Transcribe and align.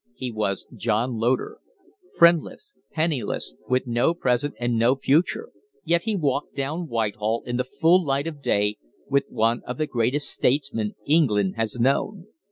He 0.15 0.31
was 0.31 0.65
John 0.75 1.17
Loder, 1.19 1.59
friendless, 2.17 2.73
penniless, 2.91 3.53
with 3.69 3.85
no 3.85 4.15
present 4.15 4.55
and 4.59 4.75
no 4.79 4.95
future, 4.95 5.51
yet 5.85 6.05
he 6.05 6.15
walked 6.15 6.55
down 6.55 6.87
Whitehall 6.87 7.43
in 7.45 7.57
the 7.57 7.63
full 7.79 8.03
light 8.03 8.25
of 8.25 8.41
day 8.41 8.77
with 9.07 9.25
one 9.29 9.61
of 9.67 9.77
the 9.77 9.85
greatest 9.85 10.31
statesmen 10.31 10.95
England 11.05 11.53
has 11.55 11.79
known. 11.79 12.25